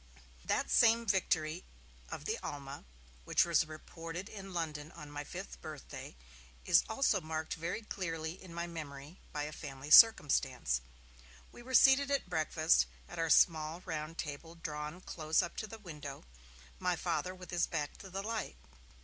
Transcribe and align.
That 0.43 0.71
same 0.71 1.05
victory 1.05 1.63
of 2.09 2.25
the 2.25 2.39
Alma, 2.39 2.85
which 3.23 3.45
was 3.45 3.67
reported 3.67 4.29
in 4.29 4.51
London 4.51 4.91
on 4.93 5.11
my 5.11 5.23
fifth 5.23 5.61
birthday, 5.61 6.15
is 6.65 6.83
also 6.89 7.21
marked 7.21 7.53
very 7.53 7.83
clearly 7.83 8.41
in 8.43 8.51
my 8.51 8.65
memory 8.65 9.19
by 9.31 9.43
a 9.43 9.51
family 9.51 9.91
circumstance. 9.91 10.81
We 11.51 11.61
were 11.61 11.75
seated 11.75 12.09
at 12.09 12.27
breakfast, 12.31 12.87
at 13.07 13.19
our 13.19 13.29
small 13.29 13.81
round 13.85 14.17
table 14.17 14.55
drawn 14.55 15.01
close 15.01 15.43
up 15.43 15.55
to 15.57 15.67
the 15.67 15.77
window, 15.77 16.23
my 16.79 16.95
Father 16.95 17.35
with 17.35 17.51
his 17.51 17.67
back 17.67 17.95
to 17.97 18.09
the 18.09 18.23
light. 18.23 18.57